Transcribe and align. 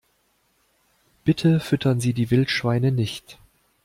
Bitte 1.25 1.59
füttern 1.59 1.99
Sie 1.99 2.13
die 2.15 2.31
Wildschweine 2.31 2.91
nicht! 2.91 3.37